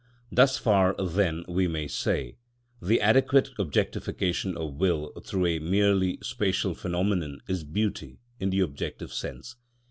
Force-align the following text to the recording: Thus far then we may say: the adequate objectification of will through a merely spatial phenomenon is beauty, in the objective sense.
Thus 0.31 0.57
far 0.57 0.95
then 0.97 1.45
we 1.47 1.67
may 1.67 1.87
say: 1.87 2.37
the 2.81 2.99
adequate 2.99 3.49
objectification 3.59 4.57
of 4.57 4.73
will 4.77 5.11
through 5.23 5.45
a 5.45 5.59
merely 5.59 6.17
spatial 6.23 6.73
phenomenon 6.73 7.39
is 7.47 7.63
beauty, 7.63 8.17
in 8.39 8.49
the 8.49 8.61
objective 8.61 9.13
sense. 9.13 9.57